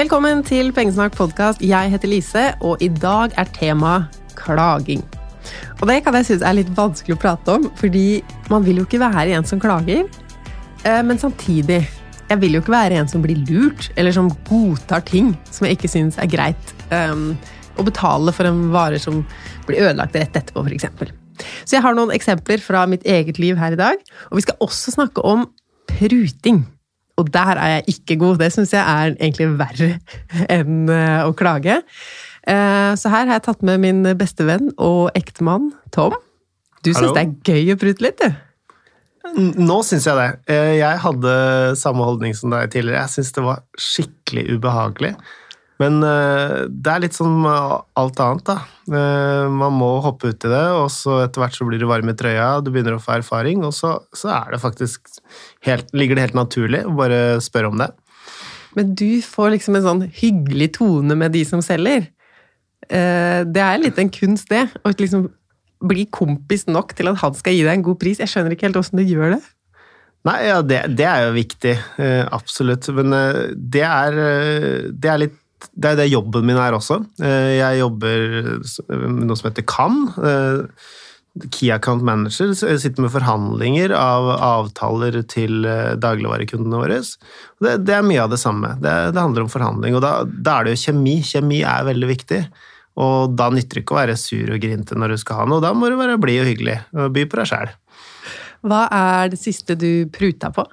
[0.00, 1.60] Velkommen til Pengesnakk podkast.
[1.60, 5.02] Jeg heter Lise, og i dag er temaet klaging.
[5.76, 8.86] Og det kan jeg synes er litt vanskelig å prate om, fordi man vil jo
[8.86, 10.06] ikke være en som klager.
[10.88, 11.82] Eh, men samtidig,
[12.30, 15.76] jeg vil jo ikke være en som blir lurt, eller som godtar ting som jeg
[15.76, 16.74] ikke syns er greit.
[16.88, 17.34] Um,
[17.76, 19.20] å betale for en vare som
[19.68, 21.12] blir ødelagt rett etterpå, f.eks.
[21.66, 24.00] Så jeg har noen eksempler fra mitt eget liv her i dag.
[24.32, 25.50] Og vi skal også snakke om
[25.92, 26.64] pruting.
[27.18, 28.40] Og der er jeg ikke god.
[28.40, 29.92] Det syns jeg er egentlig verre
[30.56, 31.80] enn eh, å klage.
[32.48, 36.16] Eh, så her har jeg tatt med min beste venn og ektemann Tom.
[36.80, 38.46] Du syns det er gøy å prute litt, du?
[39.36, 40.30] Nå syns jeg det.
[40.50, 41.34] Eh, jeg hadde
[41.78, 43.04] samme holdning som deg tidligere.
[43.04, 45.12] Jeg syns det var skikkelig ubehagelig.
[45.80, 48.58] Men uh, det er litt som alt annet, da.
[48.90, 52.10] Uh, man må hoppe ut i det, og så etter hvert så blir du varm
[52.12, 55.08] i trøya, du begynner å få erfaring, og så, så er det faktisk
[55.66, 57.88] helt, ligger det helt naturlig å bare spørre om det.
[58.76, 62.04] Men du får liksom en sånn hyggelig tone med de som selger.
[62.86, 64.62] Det er litt en kunst, det.
[64.86, 65.24] Å liksom
[65.90, 68.20] bli kompis nok til at han skal gi deg en god pris.
[68.22, 69.40] Jeg skjønner ikke helt åssen du gjør det.
[70.28, 71.74] Nei, ja, det, det, er jo viktig.
[72.30, 72.86] absolutt.
[72.94, 73.16] Men
[73.74, 74.22] det er,
[74.94, 75.39] det er litt
[75.72, 77.00] det er det jobben min er også.
[77.22, 78.24] Eh, jeg jobber
[78.96, 80.02] med noe som heter KAM.
[80.18, 80.88] Eh,
[81.54, 86.98] Key Account Manager sitter med forhandlinger av avtaler til eh, dagligvarekundene våre.
[87.62, 88.74] Det, det, er mye av det samme.
[88.82, 89.96] Det, det handler om forhandling.
[89.96, 91.20] Og da, da, er det jo kjemi.
[91.26, 92.42] Kjemi er veldig viktig.
[93.00, 95.62] Og da nytter det ikke å være sur og grinte når du skal ha noe.
[95.62, 97.72] Da må du være blid og hyggelig og by på deg sjæl.
[98.66, 100.66] Hva er det siste du pruta på?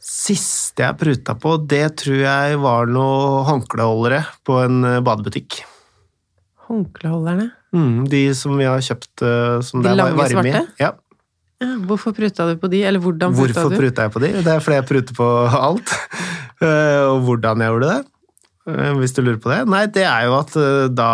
[0.00, 5.58] Siste jeg pruta på, det tror jeg var noe håndkleholdere på en eh, badebutikk.
[6.70, 7.50] Håndkleholderne?
[7.76, 10.54] Mm, de som vi har kjøpt eh, som de det er varme i.
[10.80, 10.94] Ja.
[11.60, 11.72] ja.
[11.84, 13.76] Hvorfor pruta du på de, eller hvordan pruta Hvorfor du?
[13.76, 14.30] Hvorfor pruta jeg på de?
[14.38, 15.28] Det er fordi jeg pruter på
[15.60, 15.96] alt.
[16.60, 18.80] Eh, og hvordan jeg gjorde det.
[18.98, 19.62] Hvis du lurer på det?
[19.72, 20.52] Nei, det er jo at
[20.92, 21.06] da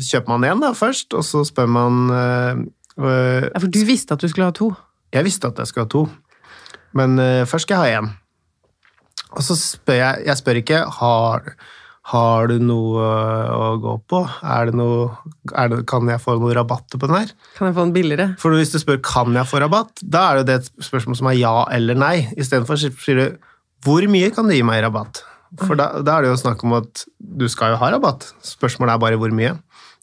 [0.00, 1.98] kjøper man én først, og så spør man
[2.96, 4.70] Ja, For du visste at du skulle ha to?
[5.12, 6.06] Jeg visste at jeg skulle ha to.
[6.98, 8.10] Men uh, først skal jeg ha én.
[9.32, 11.46] Og så spør jeg Jeg spør ikke har,
[12.12, 14.20] har du noe eh, å gå på?
[14.42, 15.06] Er det noe,
[15.56, 17.32] er det, kan jeg få noe rabatter på den her?
[17.56, 18.26] Kan jeg få den billigere?
[18.42, 21.38] For hvis du spør kan jeg få rabatt, da er det et spørsmål som er
[21.40, 22.16] ja eller nei.
[22.36, 23.26] Istedenfor sier du
[23.86, 25.24] hvor mye kan du gi meg i rabatt?
[25.60, 28.30] For da, da, er det jo snakk om at du skal jo ha rabatt.
[28.46, 29.56] Spørsmålet er bare hvor mye.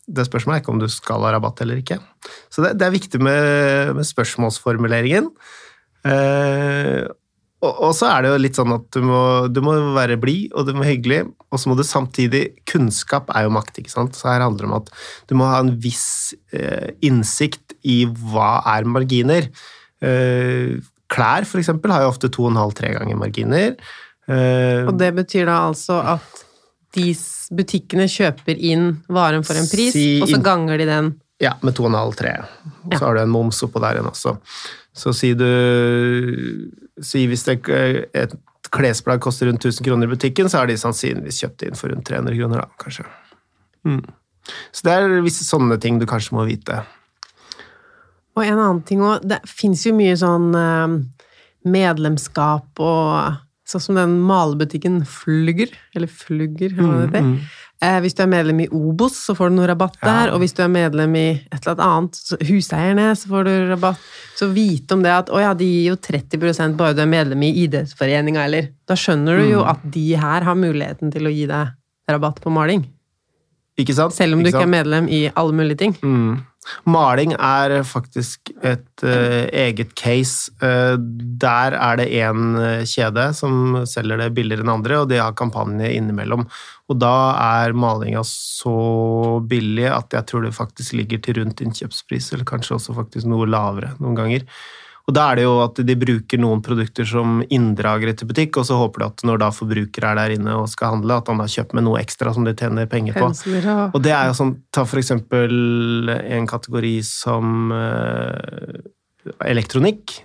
[0.09, 1.97] Det spørsmålet er ikke om du skal ha rabatt eller ikke.
[2.53, 5.31] Så det, det er viktig med, med spørsmålsformuleringen.
[6.07, 7.07] Eh,
[7.59, 9.21] og, og, så er det jo litt sånn at du må,
[9.51, 13.31] du må være blid, og du må være hyggelig, og så må du samtidig Kunnskap
[13.35, 14.15] er jo makt, ikke sant.
[14.15, 14.93] Så her handler det om at
[15.27, 19.49] du må ha en viss eh, innsikt i hva er marginer.
[19.99, 20.79] Eh,
[21.11, 23.75] klær, for eksempel, har jo ofte to og en halv, tre ganger marginer.
[24.29, 26.45] Eh, og det betyr da altså at
[26.95, 27.11] de
[27.55, 31.75] butikkene kjøper inn varen for en pris, si og så ganger de den Ja, med
[31.77, 32.33] to og en halv, tre.
[32.85, 33.05] Og så ja.
[33.07, 34.37] har du en moms oppå der igjen også.
[34.95, 35.49] Så si du
[36.99, 37.61] Si hvis det,
[38.17, 38.33] et
[38.75, 42.09] klesplagg koster rundt 1000 kroner i butikken, så har de sannsynligvis kjøpt inn for rundt
[42.09, 43.05] 300 kroner, da, kanskje.
[43.87, 44.01] Mm.
[44.75, 46.81] Så det er visse sånne ting du kanskje må vite.
[48.35, 50.97] Og en annen ting òg, det fins jo mye sånn eh,
[51.71, 57.21] medlemskap og Sånn som den malebutikken Flugger, eller Flugger, hva det heter.
[57.21, 57.67] Mm, mm.
[57.79, 60.27] Eh, hvis du er medlem i Obos, så får du noe rabatt der.
[60.27, 60.33] Ja.
[60.35, 62.19] Og hvis du er medlem i et eller annet,
[62.49, 64.09] Huseierne, så får du rabatt.
[64.35, 67.47] Så vite om det at å ja, de gir jo 30 bare du er medlem
[67.47, 69.69] i idrettsforeninga, eller Da skjønner du jo mm.
[69.71, 71.75] at de her har muligheten til å gi deg
[72.09, 72.83] rabatt på maling.
[73.79, 74.15] Ikke sant?
[74.15, 75.95] Selv om du ikke, ikke er medlem i alle mulige ting.
[76.03, 76.39] Mm.
[76.89, 80.51] Maling er faktisk et uh, eget case.
[80.61, 80.97] Uh,
[81.39, 85.37] der er det én eh, kjede som selger det billigere enn andre, og de har
[85.39, 86.43] kampanje innimellom.
[86.91, 87.13] Og da
[87.61, 92.75] er malinga så billig at jeg tror det faktisk ligger til rundt innkjøpspris, eller kanskje
[92.75, 94.45] også faktisk noe lavere noen ganger.
[95.09, 98.67] Og da er det jo at de bruker noen produkter som inndragere til butikk, og
[98.69, 101.41] så håper de at når da forbruker er der inne og skal handle, at han
[101.41, 103.31] har kjøpt med noe ekstra som de tjener penger på.
[103.89, 108.77] Og det er jo sånn, Ta for eksempel en kategori som uh,
[109.49, 110.19] elektronikk.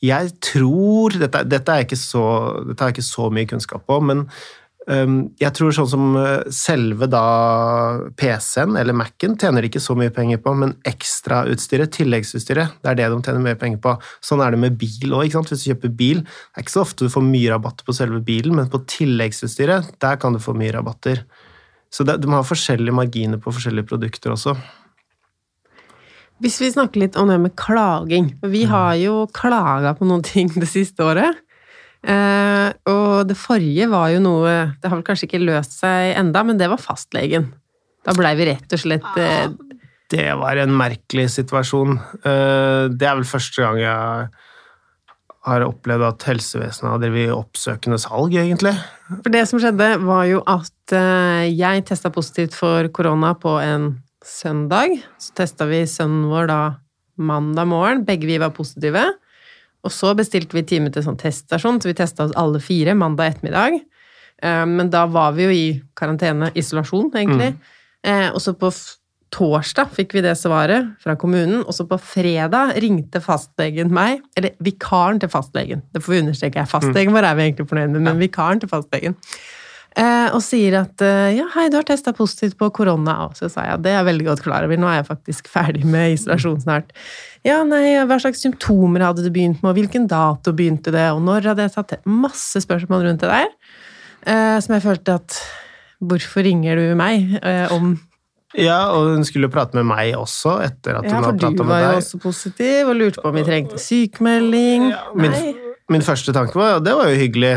[0.00, 2.24] Jeg tror Dette, dette, er så,
[2.64, 4.24] dette, har jeg ikke så mye kunnskap på, men
[4.88, 7.20] jeg tror sånn som eh, selve da
[8.16, 13.10] PC-en eller Mac-en tjener ikke så mye penger på, men ekstrautstyret, tilleggsutstyret, det er det
[13.12, 13.92] de tjener mer penger på.
[14.24, 15.28] Sånn er det med bil òg.
[15.36, 18.22] Hvis du kjøper bil, det er ikke så ofte du får mye rabatt på selve
[18.24, 21.22] bilen, men på tilleggsutstyret, der kan du få mye rabatter.
[21.92, 24.56] Så det, du må ha forskjellige marginer på forskjellige produkter også.
[26.40, 30.48] Hvis vi snakker litt om det med klaging Vi har jo klaga på noen ting
[30.56, 31.36] det siste året.
[32.00, 36.40] Eh, og det forrige var jo noe Det har vel kanskje ikke løst seg enda,
[36.48, 37.50] men det var fastlegen.
[38.06, 39.50] Da blei vi rett og slett eh,
[40.10, 41.98] Det var en merkelig situasjon.
[42.24, 44.30] Eh, det er vel første gang jeg
[45.50, 48.74] har opplevd at helsevesenet har drevet oppsøkende salg, egentlig.
[49.08, 50.92] For det som skjedde, var jo at
[51.48, 53.86] jeg testa positivt for korona på en
[54.20, 54.98] søndag.
[55.16, 56.60] Så testa vi sønnen vår da
[57.16, 58.04] mandag morgen.
[58.04, 59.06] Begge vi var positive.
[59.86, 63.34] Og så bestilte vi time til sånn teststasjon, så vi testa oss alle fire mandag
[63.34, 63.80] ettermiddag.
[64.42, 65.68] Eh, men da var vi jo i
[65.98, 67.54] karantene, isolasjon, egentlig.
[68.00, 68.30] Mm.
[68.32, 68.70] Og så på
[69.34, 74.56] torsdag fikk vi det svaret fra kommunen, og så på fredag ringte fastlegen meg, eller
[74.64, 78.22] vikaren til fastlegen, det får vi understreke, fastlegen vår er vi egentlig fornøyd med, men
[78.22, 79.59] vikaren til fastlegen, eh,
[80.34, 83.66] og sier at eh, ja, hei, du har testa positivt på korona, og så sa
[83.66, 86.60] jeg det er jeg veldig godt klar over, nå er jeg faktisk ferdig med isolasjon
[86.62, 86.92] snart.
[87.46, 91.24] Ja, nei, hva slags symptomer hadde du begynt med, og hvilken dato begynte det, og
[91.26, 92.00] når hadde jeg tatt det?
[92.06, 93.50] Masse spørsmål rundt det der,
[94.30, 95.42] eh, som jeg følte at
[96.00, 97.34] Hvorfor ringer du meg
[97.74, 97.90] om
[98.58, 101.52] ja, og hun skulle prate med meg også etter at hun hadde prata med deg.
[101.52, 104.88] Ja, for du var jo også positiv og lurte på om vi trengte sykemelding.
[104.90, 105.36] Ja, min,
[105.90, 107.52] min, første tanke var ja, det var jo hyggelig,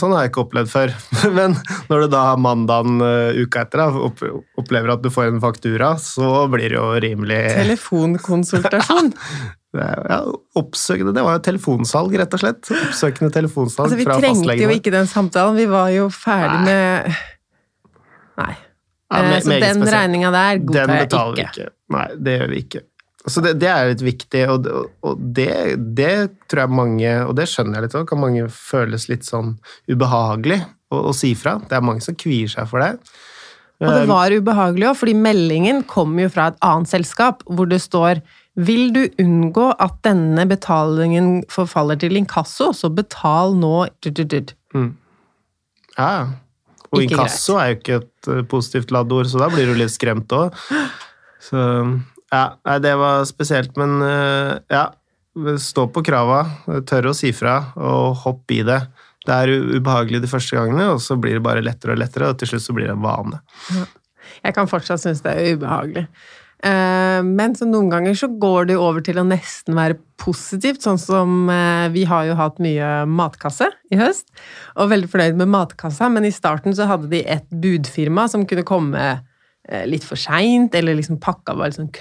[0.00, 0.94] sånn har jeg ikke opplevd før.
[1.38, 1.54] Men
[1.90, 4.30] når du da mandagen uh, uka etter da,
[4.60, 9.12] opplever at du får en faktura, så blir det jo rimelig Telefonkonsultasjon.
[9.76, 10.20] ja,
[10.56, 12.74] oppsøkende, Det var jo telefonsalg, rett og slett.
[12.88, 14.42] Oppsøkende telefonsalg altså, fra fastlegen.
[14.42, 16.68] Vi trengte jo ikke den samtalen, vi var jo ferdig Nei.
[16.70, 17.24] med
[18.36, 18.54] Nei.
[19.06, 21.24] Ja, med, eh, så den regninga der godtar jeg ikke.
[21.36, 21.72] Vi ikke.
[21.94, 22.80] Nei, det gjør vi ikke.
[23.26, 24.66] Så det, det er litt viktig, og,
[25.02, 25.50] og det,
[25.98, 26.12] det,
[26.46, 29.56] tror jeg mange Og det skjønner jeg litt òg, kan mange føles litt sånn
[29.90, 30.60] ubehagelig
[30.94, 31.56] å, å, si fra.
[31.66, 32.92] Det er mange som kvier seg for det.
[33.82, 37.82] Og det var ubehagelig òg, fordi meldingen kom jo fra et annet selskap, hvor det
[37.84, 38.22] står
[38.56, 44.90] vil du unngå at denne betalingen forfaller til inkasso, så betal nå mm.
[45.98, 46.12] Ja,
[46.86, 49.76] og Og inkasso er jo ikke et eh, positivt ladd ord, så da blir du
[49.76, 50.56] litt skremt òg.
[51.42, 51.60] Så
[52.32, 54.86] ja, nei, det var spesielt, men eh, ja.
[55.60, 56.38] Stå på krava,
[56.88, 58.78] tørre å si fra, og hopp i det.
[59.26, 62.38] Det er ubehagelig de første gangene, og så blir det bare lettere og lettere, og
[62.40, 63.42] til slutt så blir det en vane.
[64.40, 66.06] Jeg kan fortsatt synes det er ubehagelig.
[66.64, 71.00] Eh, men noen ganger så går det jo over til å nesten være positivt, sånn
[71.00, 74.30] som eh, vi har jo hatt mye matkasse i høst,
[74.80, 78.64] og veldig fornøyd med matkassa, men i starten så hadde de et budfirma som kunne
[78.66, 79.04] komme
[79.88, 81.92] litt for seint, eller liksom pakka var litt sånn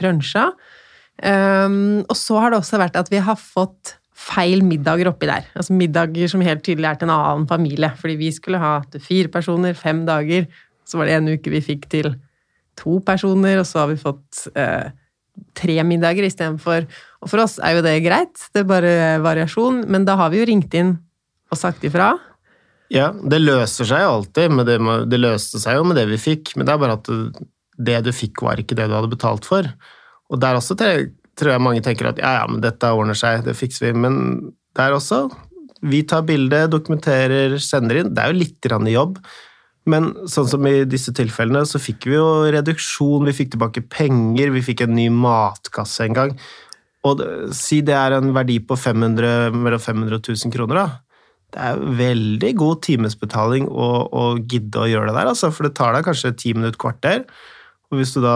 [1.23, 5.47] Um, Og så har det også vært at vi har fått feil middager oppi der.
[5.55, 7.91] Altså middager som helt tydelig er til en annen familie.
[7.99, 10.47] Fordi vi skulle ha til fire personer, fem dager.
[10.87, 12.13] Så var det en uke vi fikk til
[12.79, 14.91] to personer, og så har vi fått eh,
[15.55, 16.83] tre middager istedenfor
[17.23, 20.41] Og for oss er jo det greit, det er bare variasjon, men da har vi
[20.41, 20.97] jo ringt inn
[21.51, 22.13] og sagt ifra.
[22.91, 24.51] Ja, det løser seg jo alltid.
[24.53, 24.77] Med det,
[25.09, 27.47] det løste seg jo med det vi fikk, men det er bare at det
[27.77, 29.67] du fikk, var ikke det du hadde betalt for.
[30.31, 30.77] Og der også
[31.35, 33.97] tror jeg mange tenker at ja, ja, men dette ordner seg, det fikser vi.
[34.05, 35.27] Men der også
[35.85, 38.13] Vi tar bilde, dokumenterer, sender inn.
[38.15, 39.19] Det er jo litt jobb.
[39.85, 44.49] Men sånn som i disse tilfellene, så fikk vi jo reduksjon, vi fikk tilbake penger,
[44.55, 46.33] vi fikk en ny matkasse en gang.
[47.05, 47.21] Og
[47.53, 50.87] si det er en verdi på 500, mellom 500 og 1000 kroner, da.
[51.53, 55.75] Det er veldig god timesbetaling å, å gidde å gjøre det der, altså, for det
[55.77, 57.27] tar deg kanskje ti minutter, kvarter.
[57.93, 58.35] Og hvis, da,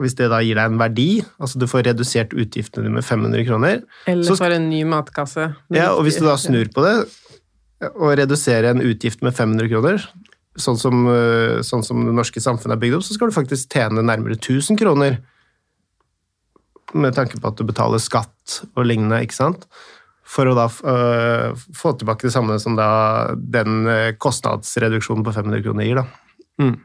[0.00, 3.44] hvis, det da gir deg en verdi, altså du får redusert utgiftene dine med 500
[3.44, 5.50] kroner Eller så, for en ny matkasse.
[5.74, 6.94] Ja, og hvis du da snur på det,
[7.92, 10.06] og reduserer en utgift med 500 kroner,
[10.56, 13.68] sånn som, eh, sånn som, det norske samfunnet er bygd opp, så skal du faktisk
[13.72, 15.20] tjene nærmere 1000 kroner.
[16.94, 19.66] Med tanke på at du betaler skatt og lignende, ikke sant?
[20.26, 25.62] For å da uh, få tilbake det samme som da den uh, kostnadsreduksjonen på 500
[25.66, 26.06] kroner gir, da.
[26.62, 26.78] Mm.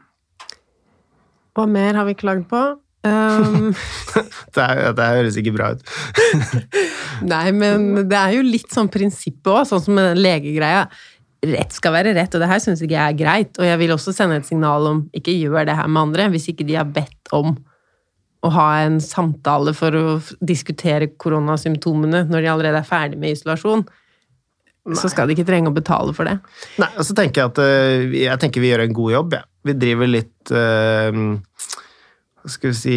[1.56, 2.62] Hva mer har vi klagd på?
[3.02, 3.72] Um...
[4.54, 5.82] det, er, det, høres ikke bra ut.
[7.32, 10.86] Nei, men det er jo litt sånn prinsippet òg, sånn som med den legegreia
[11.42, 13.58] rett skal være rett, og det her syns ikke jeg er greit.
[13.58, 16.48] Og jeg vil også sende et signal om ikke gjør det her med andre, hvis
[16.52, 17.56] ikke de har bedt om
[18.42, 20.06] å ha en samtale for å
[20.42, 23.84] diskutere koronasymptomene når de allerede er ferdig med isolasjon.
[24.82, 24.98] Nei.
[24.98, 26.40] Så skal de ikke trenge å betale for det.
[26.82, 29.46] Nei, og så tenker jeg at eh, jeg tenker vi gjør en god jobb, Ja.
[29.62, 31.38] Vi driver litt uh,
[32.50, 32.96] skal vi si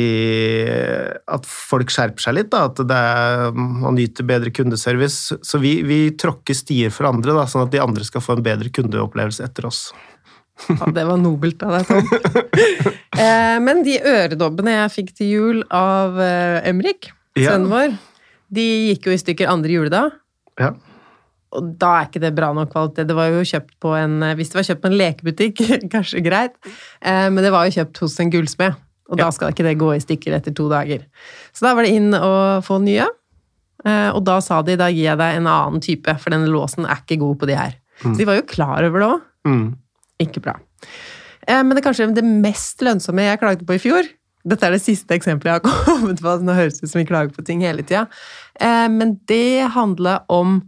[1.30, 2.52] At folk skjerper seg litt.
[2.54, 5.38] da, At er, man yter bedre kundeservice.
[5.46, 8.46] Så vi, vi tråkker stier for andre, da, sånn at de andre skal få en
[8.46, 9.88] bedre kundeopplevelse etter oss.
[10.70, 12.06] Ja, det var nobelt av deg, Tom.
[13.16, 17.08] Eh, men de øredobbene jeg fikk til jul av eh, Emrik,
[17.38, 17.94] sønnen vår,
[18.52, 20.18] de gikk jo i stykker andre juledag.
[20.60, 20.74] Ja.
[21.56, 23.08] Og da er ikke det bra nok kvalitet.
[23.08, 25.62] Det var jo kjøpt på en Hvis det var kjøpt på en lekebutikk,
[25.94, 26.56] kanskje greit,
[27.02, 28.82] eh, men det var jo kjøpt hos en gullsmed.
[29.14, 31.04] Og da skal ikke det gå i stykker etter to dager.
[31.54, 33.06] Så da var det inn og få nye.
[33.86, 36.88] Eh, og da sa de da gir jeg deg en annen type, for denne låsen
[36.90, 37.76] er ikke god på de her.
[38.02, 39.22] Så de var jo klar over det òg.
[39.48, 39.66] Mm.
[40.26, 40.58] Ikke bra.
[41.46, 44.10] Eh, Men det er kanskje det mest lønnsomme jeg klagde på i fjor.
[44.46, 46.34] Dette er det siste eksempelet jeg har kommet på.
[46.42, 48.08] Nå høres det ut som vi klager på ting hele tida.
[48.90, 50.60] Men det handla om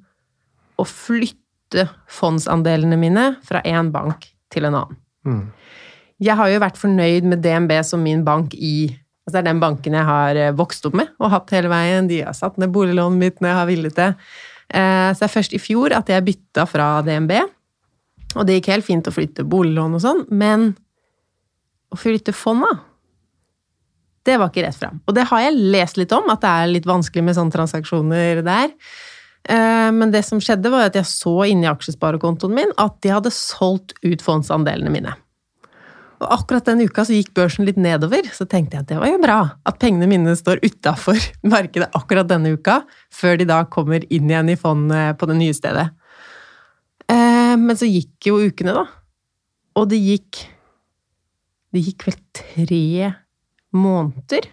[0.78, 5.00] å flytte fondsandelene mine fra én bank til en annen.
[5.28, 5.44] Mm.
[6.24, 8.90] Jeg har jo vært fornøyd med DNB som min bank i
[9.28, 12.08] altså Det er den banken jeg har eh, vokst opp med og hatt hele veien.
[12.08, 14.06] De har satt ned boliglånet mitt når jeg har villet det.
[14.72, 17.34] Eh, Så det er først i fjor at jeg bytta fra DNB.
[18.38, 20.70] Og det gikk helt fint å flytte boliglån og sånn, men
[21.92, 22.72] å flytte fonda
[24.28, 24.98] det var ikke rett fram.
[25.08, 28.42] Og det har jeg lest litt om, at det er litt vanskelig med sånne transaksjoner
[28.44, 28.74] der.
[29.48, 33.32] Eh, Men det som skjedde, var at jeg så inni aksjesparekontoen min at de hadde
[33.34, 35.14] solgt ut fondsandelene mine.
[36.18, 39.12] Og akkurat den uka så gikk børsen litt nedover, så tenkte jeg at det var
[39.12, 39.38] jo bra
[39.70, 41.20] at pengene mine står utafor
[41.54, 42.82] markedet akkurat denne uka,
[43.14, 45.92] før de da kommer inn igjen i fondet på det nye stedet.
[47.08, 48.86] Eh, Men så gikk jo ukene, da.
[49.78, 50.44] Og det gikk
[51.76, 53.14] Det gikk vel tre
[53.76, 54.46] måneder.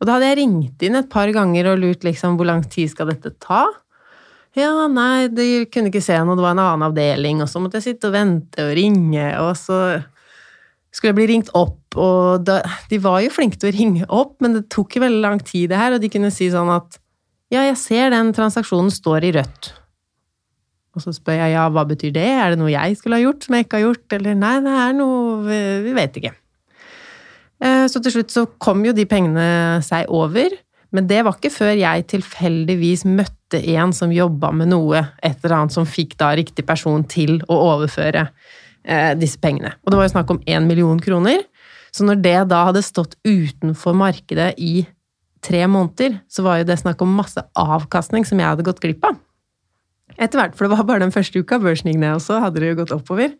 [0.00, 2.90] Og da hadde jeg ringt inn et par ganger og lurt liksom hvor lang tid
[2.90, 3.62] skal dette ta.
[4.58, 7.80] Ja, nei, de kunne ikke se noe, det var en annen avdeling, og så måtte
[7.80, 9.78] jeg sitte og vente og ringe, og så
[10.92, 12.58] skulle jeg bli ringt opp, og da,
[12.90, 15.70] de var jo flinke til å ringe opp, men det tok jo veldig lang tid
[15.72, 16.98] det her, og de kunne si sånn at
[17.52, 19.72] ja, jeg ser den transaksjonen står i rødt.
[20.92, 23.46] Og så spør jeg ja, hva betyr det, er det noe jeg skulle ha gjort
[23.46, 26.34] som jeg ikke har gjort, eller nei, det er noe, vi, vi vet ikke.
[27.64, 30.52] Eh, Så til slutt så kom jo de pengene seg over,
[30.92, 35.56] men det var ikke før jeg tilfeldigvis møtte en som jobba med noe, et eller
[35.58, 38.26] annet som fikk da riktig person til å overføre
[38.84, 39.74] eh, disse pengene.
[39.82, 41.44] Og det var jo snakk om én million kroner.
[41.92, 44.86] Så når det da hadde stått utenfor markedet i
[45.44, 49.04] tre måneder, så var jo det snakk om masse avkastning som jeg hadde gått glipp
[49.08, 49.18] av.
[50.16, 52.60] Etter hvert, for det var bare den første uka børsen gikk ned, og så hadde
[52.62, 53.32] det jo gått oppover.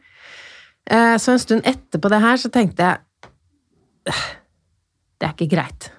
[0.89, 4.15] Eh, Så en stund etterpå det her, så tenkte jeg
[5.23, 5.93] det er ikke greit.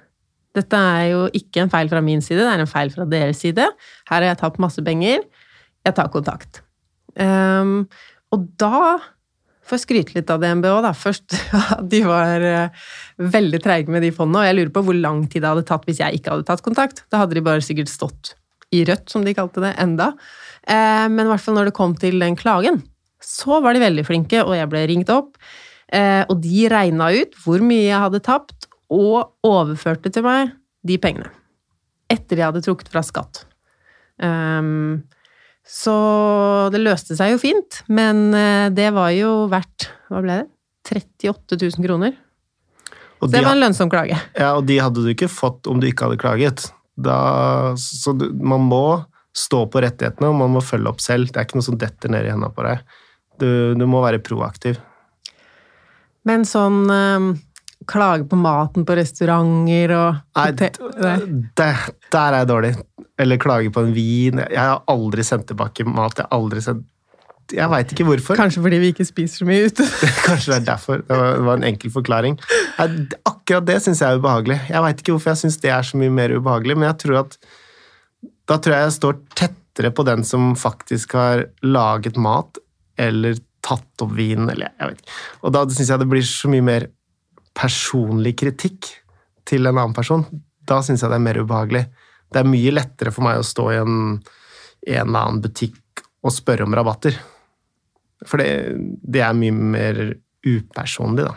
[0.53, 3.41] Dette er jo ikke en feil fra min side, det er en feil fra deres
[3.41, 3.65] side.
[4.10, 5.25] Her har jeg tapt masse penger.
[5.83, 6.62] Jeg tar kontakt.
[7.17, 7.83] Um,
[8.33, 9.00] og da
[9.63, 10.93] får jeg skryte litt av DNB òg, da.
[10.98, 11.36] Først
[11.77, 12.86] at de var eh,
[13.17, 15.86] veldig treige med de fondene, og jeg lurer på hvor lang tid det hadde tatt
[15.89, 17.05] hvis jeg ikke hadde tatt kontakt.
[17.13, 18.36] Da hadde de bare sikkert stått
[18.74, 20.13] i rødt, som de kalte det, enda.
[20.65, 22.81] Eh, men i hvert fall når det kom til den klagen,
[23.24, 25.38] så var de veldig flinke, og jeg ble ringt opp.
[25.93, 30.52] Eh, og de regna ut hvor mye jeg hadde tapt, og overførte til meg
[30.84, 31.30] de pengene.
[32.12, 33.46] Etter de hadde trukket fra skatt.
[34.22, 35.04] Um,
[35.63, 35.94] så
[36.74, 40.50] det løste seg jo fint, men eh, det var jo verdt Hva ble det?
[40.92, 42.18] 38 000 kroner.
[43.22, 44.18] Og, Så det de, var en lønnsom klage.
[44.36, 46.66] ja, og de hadde du ikke fått om du ikke hadde klaget.
[47.00, 47.16] Da,
[47.80, 48.84] så du, man må
[49.34, 51.32] stå på rettighetene, og man må følge opp selv.
[51.32, 52.84] Det er ikke noe som detter ned i hendene på deg.
[53.42, 53.48] Du,
[53.80, 54.78] du må være proaktiv.
[56.28, 57.32] Men sånn ehm,
[57.90, 60.72] klage på maten på restauranter og Nei, det,
[61.60, 62.74] der er jeg dårlig.
[63.22, 64.42] Eller klage på en vin.
[64.46, 66.18] Jeg har aldri sendt tilbake mat.
[66.18, 66.90] Jeg har aldri sendt
[67.54, 68.40] Jeg veit ikke hvorfor.
[68.40, 69.88] Kanskje fordi vi ikke spiser så mye ute.
[70.28, 71.04] Kanskje det er derfor.
[71.04, 72.40] Det var, det var en enkel forklaring.
[72.80, 72.88] Nei,
[73.30, 74.60] Akkurat det syns jeg er ubehagelig.
[74.72, 77.22] Jeg veit ikke hvorfor jeg syns det er så mye mer ubehagelig, men jeg tror
[77.25, 77.38] at
[78.50, 82.60] da tror jeg jeg står tettere på den som faktisk har laget mat,
[83.00, 85.16] eller tatt opp vinen, eller jeg vet ikke.
[85.44, 86.88] Og da syns jeg det blir så mye mer
[87.57, 88.89] personlig kritikk
[89.48, 90.25] til en annen person.
[90.67, 91.86] Da syns jeg det er mer ubehagelig.
[92.33, 93.95] Det er mye lettere for meg å stå i en,
[94.88, 97.17] en eller annen butikk og spørre om rabatter.
[98.27, 100.05] For det, det er mye mer
[100.48, 101.36] upersonlig, da.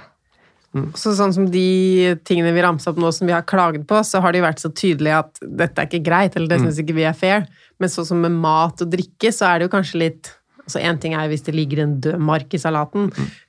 [0.99, 4.20] Så sånn som de tingene vi ramsa opp nå som vi har klaget på, så
[4.20, 7.06] har de vært så tydelige at dette er ikke greit, eller det syns ikke vi
[7.08, 7.46] er fair.
[7.80, 10.35] Men sånn som med mat og drikke, så er det jo kanskje litt
[10.66, 13.04] Altså én ting er hvis det ligger en død mark i salaten,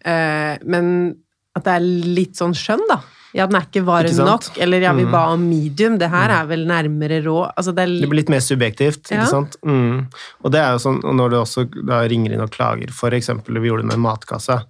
[0.05, 1.15] eh, men
[1.57, 1.85] at det er
[2.17, 3.01] litt sånn skjønn, da.
[3.35, 5.97] Ja, den er ikke varm Ikke nok, eller ja, vi ba om medium.
[5.99, 7.35] Det her er vel nærmere rå.
[7.59, 9.19] Altså det Det blir litt mer subjektivt, Ja.
[9.19, 9.57] ikke sant?
[9.67, 10.07] Mm.
[10.43, 13.59] Og det er jo sånn, når du også da ringer inn og klager, for eksempel
[13.59, 14.63] vi gjorde det med matkassa,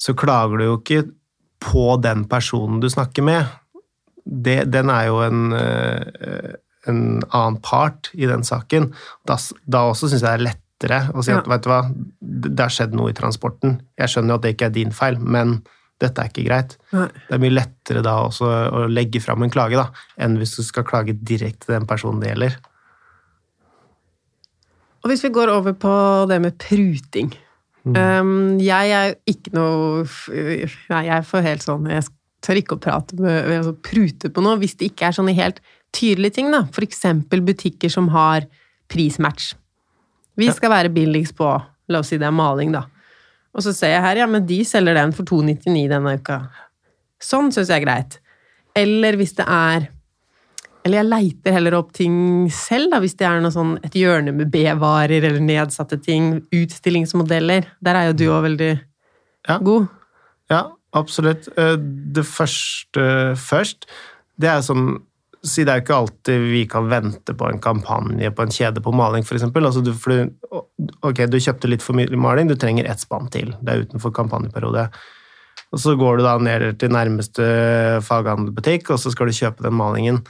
[0.00, 1.10] så klager du jo ikke
[1.60, 3.46] på den personen du snakker med.
[4.26, 6.52] Det, den er jo en, eh,
[6.90, 8.92] en annen part i den saken.
[9.26, 9.38] Da,
[9.68, 11.50] da også syns jeg det er lettere å si at Ja.
[11.54, 11.82] vet du hva,
[12.20, 13.80] det har skjedd noe i transporten.
[13.98, 15.62] Jeg skjønner jo at det ikke er din feil, men
[16.00, 16.76] dette er ikke greit.
[16.96, 17.06] Nei.
[17.28, 19.90] Det er mye lettere da også å legge fram en klage, da,
[20.20, 22.56] enn hvis du skal klage direkte til den personen det gjelder.
[25.00, 25.92] Og hvis vi går over på
[26.28, 27.30] det med pruting
[27.88, 30.02] um, Jeg er ikke noe
[30.92, 32.04] Nei, jeg får helt sånn Jeg
[32.44, 35.62] tør ikke å prate med altså, prute på noe hvis det ikke er sånne helt
[35.96, 36.62] tydelige ting, da.
[36.84, 38.44] Eksempel butikker som har
[38.92, 39.54] prismatch.
[40.38, 41.48] Vi skal være billigst på
[41.90, 42.84] La oss si det er maling, da.
[43.54, 46.36] Og så ser jeg her, ja, men de selger den for 299 denne uka.
[47.20, 48.18] Sånn syns jeg er greit.
[48.78, 49.88] Eller hvis det er
[50.84, 54.32] Eller jeg leiter heller opp ting selv, da, hvis det er noe sånn et hjørne
[54.32, 56.38] med B-varer eller nedsatte ting.
[56.56, 57.66] Utstillingsmodeller.
[57.84, 58.70] Der er jo du òg veldig
[59.48, 59.58] Ja.
[59.58, 59.88] god.
[60.50, 60.62] Ja,
[60.94, 61.48] absolutt.
[61.58, 63.84] Eh, Det første først,
[64.40, 65.02] det er som
[65.46, 68.82] Si det er jo ikke alltid vi kan vente på en kampanje på en kjede
[68.84, 69.46] på maling, f.eks.
[69.48, 70.60] Altså du, du,
[71.06, 73.54] ok, du kjøpte litt for mye maling, du trenger ett spann til.
[73.64, 74.88] Det er utenfor kampanjeperiode.
[75.70, 77.46] Og så går du da ned til nærmeste
[78.04, 80.20] faghandelbutikk, og så skal du kjøpe den malingen.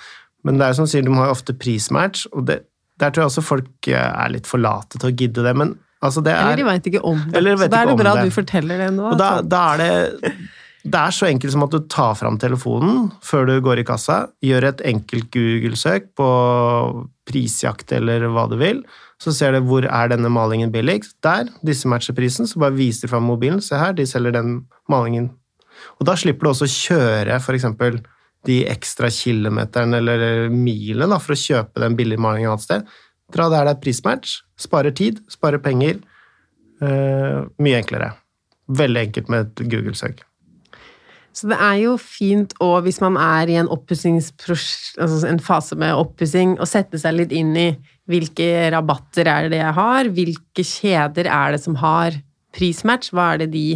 [0.47, 2.61] Men det er som sier, du må ha ofte prismatch, og det,
[3.01, 5.57] der tror jeg også folk er litt for late til å gidde det.
[5.57, 5.75] Men
[6.05, 7.37] altså det er Eller de veit ikke om det.
[7.41, 8.29] Eller Så da er det bra det.
[8.29, 9.15] du forteller det nå.
[9.21, 10.35] Da, da er det
[10.81, 14.31] Det er så enkelt som at du tar fram telefonen før du går i kassa,
[14.45, 16.29] gjør et enkelt Google-søk på
[17.29, 18.81] prisjakt eller hva du vil,
[19.21, 21.19] så ser du hvor er denne malingen billigst.
[21.25, 23.61] Der, disse matcher prisen, så bare viser du fram mobilen.
[23.61, 25.29] Se her, de selger den malingen.
[26.01, 27.69] Og da slipper du også å kjøre f.eks.
[28.49, 32.97] de ekstra kilometerne eller milene da, for å kjøpe den billige malingen et annet sted.
[33.31, 36.01] Dra der det er prismatch, sparer tid, sparer penger.
[36.81, 38.15] Eh, mye enklere.
[38.81, 40.25] Veldig enkelt med et Google-søk.
[41.41, 45.97] Så det er jo fint òg, hvis man er i en altså en fase med
[45.97, 47.71] oppussing, å sette seg litt inn i
[48.11, 52.19] hvilke rabatter er det jeg har, hvilke kjeder er det som har
[52.57, 53.67] prismatch, hva er det de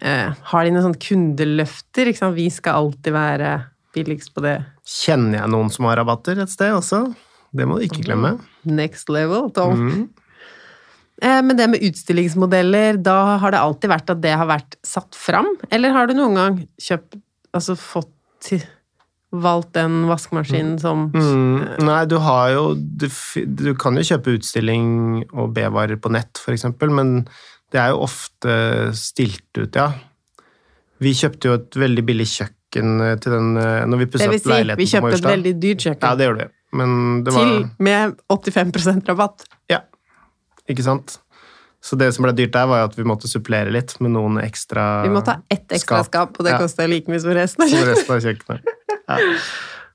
[0.00, 2.12] eh, Har de noen sånne kundeløfter?
[2.36, 3.52] Vi skal alltid være
[3.96, 4.60] billigst på det.
[4.86, 7.02] Kjenner jeg noen som har rabatter et sted også?
[7.56, 8.36] Det må du ikke glemme.
[8.64, 9.84] Next level, Tom.
[9.84, 10.06] Mm.
[11.22, 15.16] Eh, Men det med utstillingsmodeller, da har det alltid vært at det har vært satt
[15.16, 15.48] fram?
[15.70, 17.22] Eller har du noen gang kjøpt
[17.56, 18.50] Altså fått
[19.32, 21.84] valgt den vaskemaskinen som Mm.
[21.84, 23.08] Nei, du har jo du,
[23.46, 27.26] du kan jo kjøpe utstilling og B-varer på nett, eksempel, men
[27.72, 29.92] det er jo ofte stilt ut, ja.
[31.02, 34.38] Vi kjøpte jo et veldig billig kjøkken eh, til den eh, når vi Det vil
[34.38, 36.06] opp si, leiligheten vi på kjøpte et veldig dyrt kjøkken.
[36.06, 36.52] Ja, det gjorde vi.
[36.76, 39.46] Men det var Til med 85% rabatt.
[39.72, 39.80] Ja,
[40.70, 41.18] ikke sant?
[41.86, 44.40] Så det som ble dyrt der, var jo at vi måtte supplere litt med noen
[44.42, 45.06] ekstra skap.
[45.06, 46.38] Vi måtte ha ett ekstra skap.
[46.38, 46.58] og det Ja.
[46.58, 47.68] koster like mye som resten.
[47.68, 48.72] som resten av kjøkkenet.
[49.06, 49.18] Ja.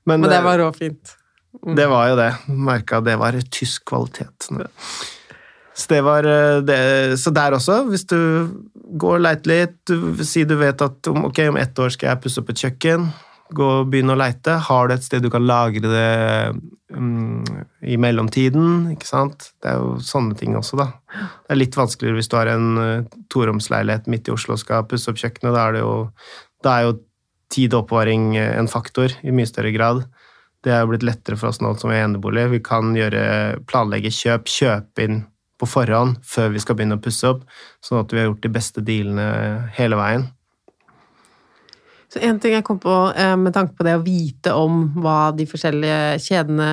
[0.06, 1.16] Men, Men det eh, var råfint.
[1.76, 2.30] Det var jo det.
[2.48, 4.48] Merka det var tysk kvalitet.
[5.74, 7.18] Så det var eh, det.
[7.20, 8.16] Så der også, hvis du
[8.98, 12.08] går og leiter litt, du, si du vet at om, okay, om ett år skal
[12.14, 13.10] jeg pusse opp et kjøkken,
[13.56, 14.56] gå og begynne å leite.
[14.68, 16.56] Har du et sted du kan lagre det
[16.94, 17.44] um,
[17.82, 18.90] i mellomtiden?
[18.94, 19.50] Ikke sant?
[19.62, 20.88] Det er jo sånne ting også, da.
[21.12, 24.86] Det er litt vanskeligere hvis du har en uh, toromsleilighet midt i Oslo og skal
[24.90, 25.54] pusse opp kjøkkenet.
[25.54, 25.96] Da er jo,
[26.64, 26.98] da er jo
[27.52, 30.04] tid og oppvaring eh, en faktor i mye større grad.
[30.62, 32.46] Det er jo blitt lettere for oss nå som er enebolig.
[32.54, 35.24] Vi kan gjøre, planlegge kjøp, kjøpe inn
[35.60, 37.42] på forhånd før vi skal begynne å pusse opp,
[37.84, 39.26] sånn at vi har gjort de beste dealene
[39.76, 40.30] hele veien.
[42.12, 45.30] Så en ting jeg kom på eh, med tanke på det å vite om hva
[45.32, 46.66] de forskjellige kjedene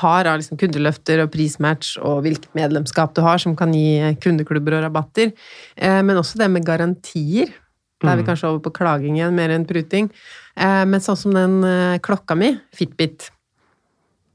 [0.00, 4.80] har av liksom kundeløfter og prismatch, og hvilket medlemskap du har som kan gi kundeklubber
[4.80, 5.30] og rabatter,
[5.78, 7.54] eh, men også det med garantier.
[8.02, 8.26] Da er vi Mm.
[8.32, 10.10] kanskje over på klaging igjen, mer enn pruting.
[10.56, 11.62] Eh, Men sånn som den
[12.02, 13.30] klokka mi, Fitbit,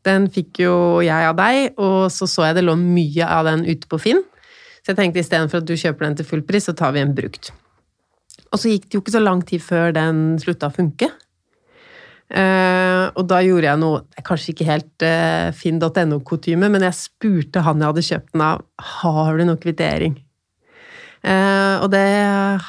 [0.03, 3.65] den fikk jo jeg av deg, og så så jeg det lå mye av den
[3.65, 4.23] ute på Finn.
[4.81, 7.13] Så jeg tenkte istedenfor at du kjøper den til full pris, så tar vi en
[7.13, 7.51] brukt.
[8.49, 11.11] Og så gikk det jo ikke så lang tid før den slutta å funke.
[12.29, 16.97] Uh, og da gjorde jeg noe det er Kanskje ikke helt uh, finn.no-kutyme, men jeg
[16.97, 18.65] spurte han jeg hadde kjøpt den av,
[19.01, 20.19] har du noe kvittering.
[21.25, 22.05] Uh, og det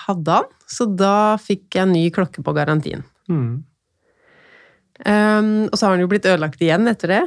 [0.07, 3.05] hadde han, så da fikk jeg ny klokke på garantien.
[3.29, 3.61] Mm.
[5.01, 7.23] Um, og så har den jo blitt ødelagt igjen etter det.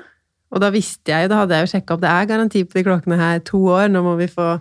[0.53, 2.85] Og da visste jeg, da hadde jeg jo sjekka opp, det er garanti på de
[2.85, 4.51] klokkene her to år, nå må vi få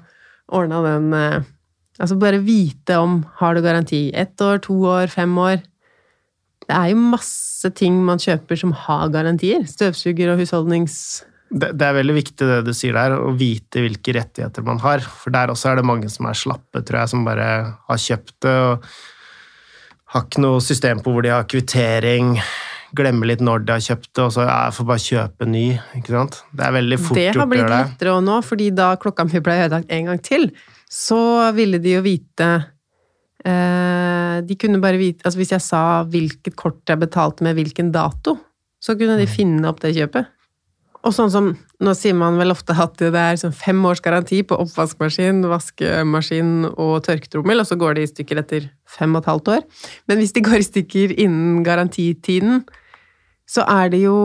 [0.53, 1.51] ordna den eh,
[2.01, 4.07] Altså bare vite om har du garanti.
[4.15, 5.61] Ett år, to år, fem år.
[6.63, 9.67] Det er jo masse ting man kjøper som har garantier.
[9.69, 10.97] Støvsuger og husholdnings...
[11.53, 15.05] Det, det er veldig viktig det du sier der, å vite hvilke rettigheter man har.
[15.05, 18.39] For der også er det mange som er slappe, tror jeg, som bare har kjøpt
[18.47, 18.87] det og
[20.13, 22.39] har ikke noe system på hvor de har kvittering.
[22.97, 25.67] Glemmer litt når de har kjøpt det, og så ja, jeg får bare kjøpe ny.
[26.01, 26.41] ikke sant?
[26.57, 29.59] Det er veldig fort Det har blitt lettere òg nå, fordi da klokka mi ble
[29.67, 30.49] ødelagt en gang til,
[30.93, 31.19] så
[31.57, 32.49] ville de jo vite
[33.47, 37.89] eh, De kunne bare vite Altså hvis jeg sa hvilket kort jeg betalte med hvilken
[37.95, 38.37] dato,
[38.83, 40.29] så kunne de finne opp det kjøpet.
[41.03, 41.49] Og sånn som
[41.83, 46.53] nå sier man vel ofte at det er sånn fem års garanti på oppvaskmaskin, vaskemaskin
[46.73, 49.65] og tørketrommel, og så går de i stykker etter fem og et halvt år.
[50.11, 52.63] Men hvis de går i stykker innen garantitiden,
[53.51, 54.19] så er det jo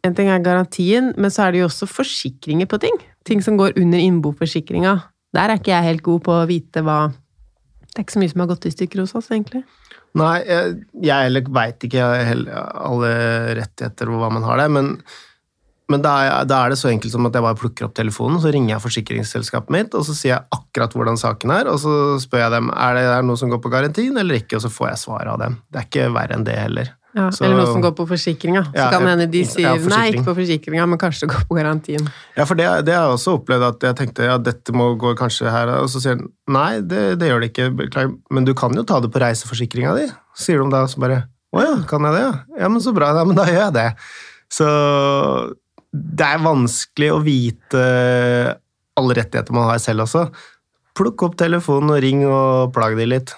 [0.00, 2.94] En ting er garantien, men så er det jo også forsikringer på ting.
[3.28, 4.94] Ting som går under innboforsikringa.
[5.36, 8.32] Der er ikke jeg helt god på å vite hva Det er ikke så mye
[8.32, 9.64] som har gått i stykker hos oss, egentlig.
[10.18, 13.10] Nei, jeg, heller veit ikke alle
[13.58, 14.94] rettigheter og hva man har der, men
[15.90, 18.38] men da er, da er, det så enkelt som at jeg bare plukker opp telefonen,
[18.38, 21.94] så ringer jeg forsikringsselskapet mitt, og så sier jeg akkurat hvordan saken er, og så
[22.22, 24.92] spør jeg dem er det noe som går på garantien eller ikke, og så får
[24.92, 25.58] jeg svar av dem.
[25.66, 26.92] Det er ikke verre enn det heller.
[27.16, 28.62] Ja, så, eller noe som går på forsikringa.
[28.68, 31.48] Så ja, kan hende de sier ja, nei, ikke på forsikringa, men kanskje det går
[31.48, 32.06] på garantien.
[32.36, 35.16] Ja, for det, det har jeg også opplevd, at jeg tenkte ja, dette må gå
[35.18, 38.74] kanskje her, og så sier de nei, det, det, gjør det ikke, men du kan
[38.78, 40.06] jo ta det på reiseforsikringa di,
[40.38, 42.62] sier de da, så bare å ja, kan jeg det, ja?
[42.62, 43.88] Ja, men så bra, ja, men da gjør jeg det.
[44.54, 44.70] Så
[45.90, 47.84] det er vanskelig å vite
[49.00, 50.28] alle rettigheter man har selv også.
[50.98, 53.34] Plukk opp telefonen og ring og plag de litt.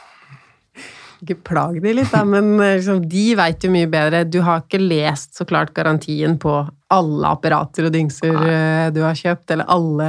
[1.22, 4.24] Ikke plag de litt, da, men eh, liksom, de veit jo mye bedre.
[4.26, 6.56] Du har ikke lest så klart garantien på
[6.92, 8.48] alle apparater og dingser Nei.
[8.50, 10.08] Eh, du har kjøpt, eller alle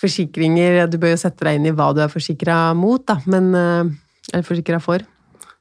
[0.00, 0.86] forsikringer.
[0.88, 3.92] Du bør jo sette deg inn i hva du er forsikra mot, da, men eh,
[4.32, 5.04] Eller forsikra for.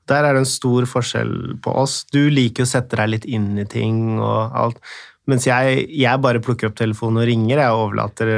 [0.07, 2.05] Der er det en stor forskjell på oss.
[2.11, 4.79] Du liker å sette deg litt inn i ting og alt.
[5.27, 7.59] Mens jeg, jeg, bare plukker opp telefonen og ringer.
[7.59, 8.31] Jeg overlater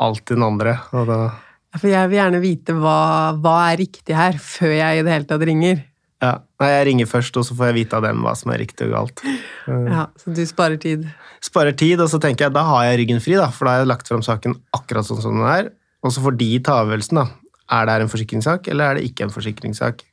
[0.00, 0.78] alt til den andre.
[0.92, 1.20] Da...
[1.80, 2.98] For jeg vil gjerne vite hva,
[3.42, 5.84] hva, er riktig her, før jeg i det hele tatt ringer.
[6.24, 8.62] Ja, Nei, Jeg ringer først, og så får jeg vite av dem hva som er
[8.64, 9.20] riktig og galt.
[9.68, 11.04] Ja, Så du sparer tid?
[11.44, 13.84] Sparer tid, og så tenker jeg da har jeg ryggen fri, da, for da har
[13.84, 15.68] jeg lagt fram saken akkurat sånn som den er.
[16.00, 17.26] Og så får de ta avgjørelsen, da.
[17.76, 20.06] Er det her en forsikringssak, eller er det ikke en forsikringssak?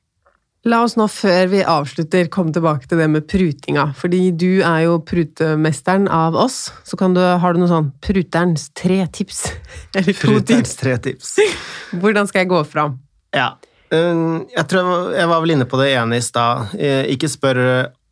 [0.64, 3.90] La oss nå, før vi avslutter, komme tilbake til det med prutinga.
[4.00, 6.70] Fordi du er jo prutemesteren av oss.
[6.88, 9.44] Så du, har du noe sånn pruterens tre tips?
[9.98, 10.78] Eller to tips?
[10.80, 11.36] tre tips.
[12.00, 12.96] Hvordan skal jeg gå fram?
[13.36, 13.58] Ja.
[13.92, 16.72] Um, jeg tror jeg var vel inne på det ene i stad.
[16.80, 17.62] Eh, ikke spør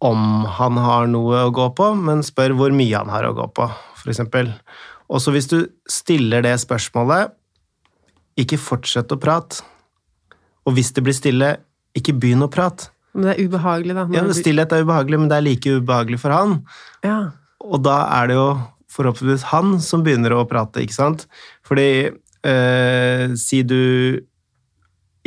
[0.03, 3.47] om han har noe å gå på, men spør hvor mye han har å gå
[3.55, 3.69] på,
[4.01, 4.25] f.eks.
[5.07, 5.59] Og så hvis du
[5.89, 7.31] stiller det spørsmålet,
[8.41, 9.63] ikke fortsett å prate.
[10.67, 11.55] Og hvis det blir stille,
[11.97, 12.89] ikke begynn å prate.
[13.11, 14.05] Men det er ubehagelig, da.
[14.15, 16.61] Ja, Stillhet er ubehagelig, men det er like ubehagelig for han.
[17.03, 17.19] Ja.
[17.61, 18.47] Og da er det jo
[18.91, 21.25] forhåpentligvis han som begynner å prate, ikke sant?
[21.67, 23.81] Fordi eh, Si du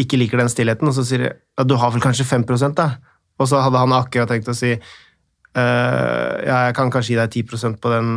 [0.01, 2.97] ikke liker den stillheten, og så sier du ja, du har vel kanskje 5% da?
[3.39, 4.81] Og så hadde han akkurat tenkt å si eh,
[5.55, 8.11] ja, jeg kan kanskje gi deg 10% på den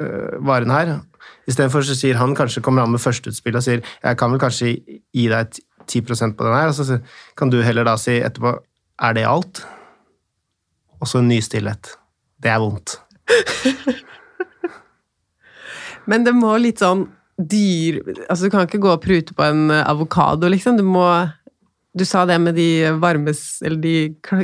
[0.00, 0.94] eh, varen her.
[1.50, 4.72] Istedenfor så sier han kanskje, kommer han med førsteutspill og sier jeg kan vel kanskje
[4.78, 7.00] gi deg 10% på den her, og så
[7.38, 8.58] kan du heller da si etterpå
[9.00, 9.62] Er det alt?
[11.00, 11.94] Og så en ny stillhet.
[12.40, 12.98] Det er vondt.
[16.10, 17.06] Men det må litt sånn
[17.40, 20.76] dyr Altså, du kan ikke gå og prute på en avokado, liksom.
[20.76, 21.06] Du må
[21.96, 23.94] Du sa det med de varmes Eller de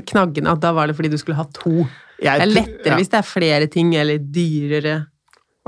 [0.09, 1.87] knaggene, at da var det fordi du skulle ha to.
[2.17, 2.97] Jeg, det er lettere ja.
[2.97, 4.95] hvis det er flere ting, eller dyrere.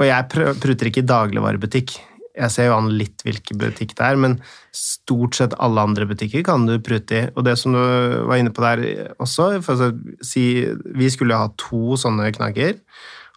[0.01, 1.99] Og jeg pruter ikke i dagligvarebutikk.
[2.39, 4.37] Jeg ser jo an litt hvilken butikk det er, men
[4.75, 7.23] stort sett alle andre butikker kan du prute i.
[7.35, 7.81] Og det som du
[8.29, 8.85] var inne på der
[9.19, 9.91] også for å
[10.25, 12.79] si, Vi skulle ha to sånne knagger,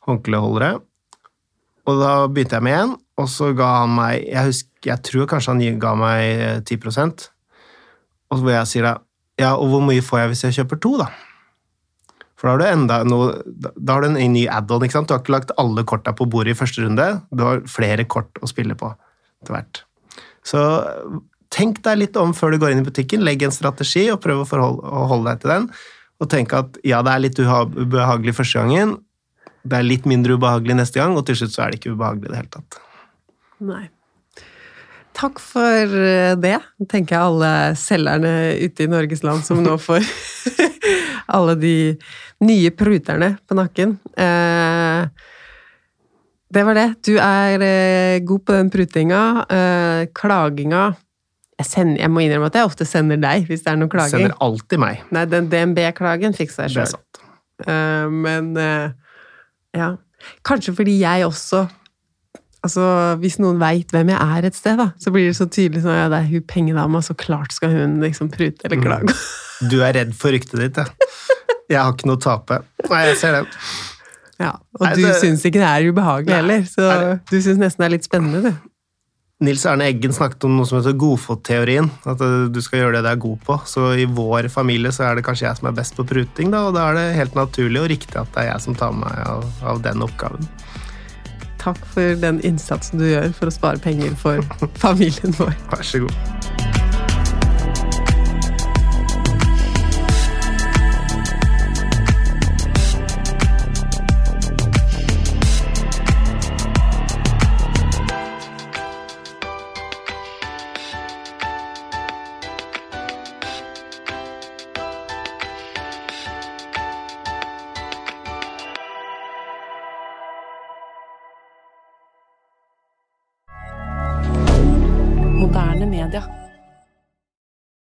[0.05, 0.75] håndkleholdere.
[1.89, 5.29] Og da begynte jeg med én, og så ga han meg Jeg, husker, jeg tror
[5.29, 7.25] kanskje han ga meg 10%
[8.31, 8.93] Og hvor jeg sier da
[9.41, 11.09] Ja, og hvor mye får jeg hvis jeg kjøper to, da?
[12.41, 14.81] For da har du enda noe, da har du en ny add-on.
[14.81, 15.11] ikke sant?
[15.11, 17.05] Du har ikke lagt alle korta på bordet i første runde.
[17.29, 18.89] Du har flere kort å spille på
[19.43, 19.83] etter hvert.
[20.41, 20.63] Så
[21.53, 23.21] tenk deg litt om før du går inn i butikken.
[23.21, 25.69] Legg en strategi og prøv å, forholde, å holde deg til den.
[26.21, 28.97] Og tenk at ja, det er litt ubehagelig første gangen.
[29.61, 32.25] Det er litt mindre ubehagelig neste gang, og til slutt så er det ikke ubehagelig
[32.25, 32.81] i det hele tatt.
[33.69, 33.83] Nei.
[35.17, 36.55] Takk for eh, det,
[36.89, 38.31] tenker jeg alle selgerne
[38.63, 40.01] ute i Norges land som nå får
[41.35, 41.75] alle de
[42.45, 43.95] nye pruterne på nakken.
[44.15, 45.05] Eh,
[46.51, 46.87] det var det.
[47.07, 49.23] Du er eh, god på den prutinga.
[50.17, 50.91] Klaginga
[51.61, 54.15] jeg, sender, jeg, må innrømme at jeg ofte sender deg hvis det er noen klaging.
[54.17, 55.03] Sender alltid meg.
[55.13, 56.95] Nei, den DNB-klagen fiksa jeg sjøl.
[58.11, 58.55] Men
[59.77, 59.91] ja.
[60.45, 61.65] Kanskje fordi jeg også
[62.65, 62.87] altså,
[63.21, 65.97] Hvis noen veit hvem jeg er et sted, da, så blir det så tydelig sånn
[65.97, 69.11] ja, det er hun pengedama, så klart skal hun liksom prute eller klage.
[69.11, 69.69] Mm.
[69.71, 70.87] Du er redd for ryktet ditt, ja.
[71.71, 72.57] Jeg har ikke noe å tape.
[72.89, 73.45] Nei, jeg ser det.
[74.41, 75.13] Ja, Og Nei, du det...
[75.21, 76.89] syns ikke det er ubehagelig heller, så
[77.29, 78.67] du syns nesten det er litt spennende, du.
[79.41, 81.87] Nils Erne Eggen snakket om noe som heter godfotteorien.
[82.05, 82.19] At
[82.53, 83.55] du skal gjøre det du er god på.
[83.65, 86.67] Så i vår familie så er det kanskje jeg som er best på pruting, da,
[86.69, 89.17] og da er det helt naturlig og riktig at det er jeg som tar meg
[89.25, 90.45] av, av den oppgaven.
[91.61, 94.41] Takk for den innsatsen du gjør for å spare penger for
[94.81, 95.55] familien vår.
[95.71, 96.60] Vær så god.